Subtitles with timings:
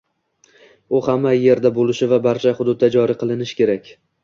[0.99, 3.97] u hamma yerda bo‘lishi va barcha hududda joriy qilinishi kerak.